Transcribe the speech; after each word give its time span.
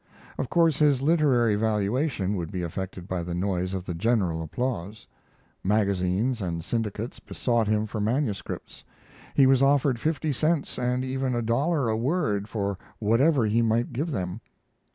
Of 0.39 0.49
course 0.49 0.77
his 0.79 1.03
literary 1.03 1.53
valuation 1.55 2.35
would 2.35 2.51
be 2.51 2.63
affected 2.63 3.07
by 3.07 3.21
the 3.21 3.35
noise 3.35 3.75
of 3.75 3.85
the 3.85 3.93
general 3.93 4.41
applause. 4.41 5.05
Magazines 5.63 6.41
and 6.41 6.63
syndicates 6.63 7.19
besought 7.19 7.67
him 7.67 7.85
for 7.85 8.01
manuscripts. 8.01 8.83
He 9.35 9.45
was 9.45 9.61
offered 9.61 9.99
fifty 9.99 10.33
cents 10.33 10.79
and 10.79 11.05
even 11.05 11.35
a 11.35 11.43
dollar 11.43 11.87
a 11.87 11.95
word 11.95 12.47
for 12.49 12.79
whatever 12.97 13.45
he 13.45 13.61
might 13.61 13.93
give 13.93 14.09
them. 14.09 14.41